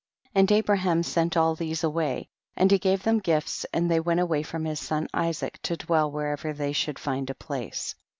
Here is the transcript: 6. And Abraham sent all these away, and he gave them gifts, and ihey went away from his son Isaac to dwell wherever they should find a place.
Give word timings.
6. 0.29 0.31
And 0.33 0.51
Abraham 0.51 1.03
sent 1.03 1.37
all 1.37 1.53
these 1.53 1.83
away, 1.83 2.27
and 2.55 2.71
he 2.71 2.79
gave 2.79 3.03
them 3.03 3.19
gifts, 3.19 3.67
and 3.71 3.87
ihey 3.87 4.03
went 4.03 4.19
away 4.19 4.41
from 4.41 4.65
his 4.65 4.79
son 4.79 5.07
Isaac 5.13 5.61
to 5.61 5.77
dwell 5.77 6.09
wherever 6.11 6.53
they 6.53 6.73
should 6.73 6.97
find 6.97 7.29
a 7.29 7.35
place. 7.35 7.93